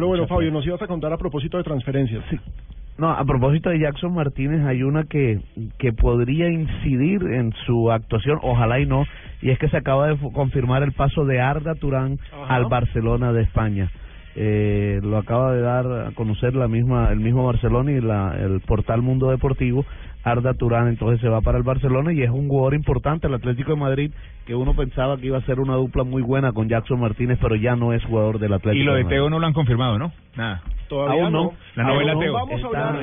[0.00, 2.24] Pero bueno, Fabio, nos ibas a contar a propósito de transferencias.
[2.30, 2.40] Sí.
[2.96, 5.40] No, a propósito de Jackson Martínez, hay una que,
[5.76, 9.04] que podría incidir en su actuación, ojalá y no,
[9.42, 12.54] y es que se acaba de confirmar el paso de Arda Turán Ajá.
[12.54, 13.90] al Barcelona de España.
[14.36, 18.60] Eh, lo acaba de dar a conocer la misma el mismo Barcelona y la, el
[18.60, 19.84] portal Mundo Deportivo.
[20.22, 23.70] Arda Turán entonces se va para el Barcelona y es un jugador importante, el Atlético
[23.70, 24.12] de Madrid,
[24.44, 27.54] que uno pensaba que iba a ser una dupla muy buena con Jackson Martínez, pero
[27.56, 28.82] ya no es jugador del Atlético.
[28.82, 29.04] Y lo de.
[29.04, 30.12] Teo no lo han confirmado, ¿no?
[30.36, 30.60] Nada.
[30.90, 31.42] Todavía Aún no.
[31.44, 31.52] no.
[31.74, 32.34] La novela Teo.
[32.34, 33.02] Vamos a Está- hablar